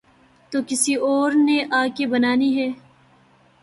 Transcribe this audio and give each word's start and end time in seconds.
تو 0.51 0.59
کسی 0.67 0.93
اور 0.95 1.31
نے 1.35 1.63
آ 1.71 1.85
کے 1.97 2.07
بنانی 2.07 2.49
ہیں۔ 2.57 2.71